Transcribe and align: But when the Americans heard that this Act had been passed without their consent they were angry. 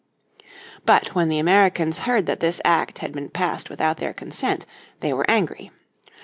But 0.83 1.13
when 1.13 1.29
the 1.29 1.37
Americans 1.37 1.99
heard 1.99 2.25
that 2.25 2.39
this 2.39 2.59
Act 2.65 2.97
had 2.97 3.11
been 3.11 3.29
passed 3.29 3.69
without 3.69 3.97
their 3.97 4.13
consent 4.15 4.65
they 4.99 5.13
were 5.13 5.29
angry. 5.29 5.69